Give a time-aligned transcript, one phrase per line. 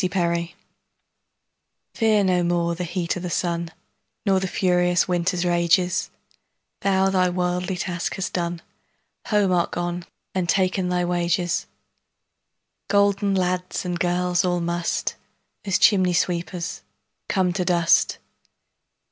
[0.01, 0.55] Fidele
[1.93, 6.09] FEAR no more the heat o' the sunNor the furious winter's rages;
[6.79, 8.63] Thou thy worldly task hast done,
[9.27, 15.13] Home art gone and ta'en thy wages:Golden lads and girls all must,
[15.65, 16.81] As chimney sweepers,
[17.29, 18.17] come to dust.